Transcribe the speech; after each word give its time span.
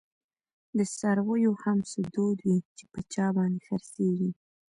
د 0.77 0.79
څارویو 0.97 1.53
هم 1.63 1.77
څه 1.89 1.99
دود 2.13 2.37
وی، 2.45 2.57
چی 2.77 2.85
په 2.93 2.99
چا 3.13 3.25
باندي 3.35 3.61
خر 3.67 3.81
څیږی 3.93 4.29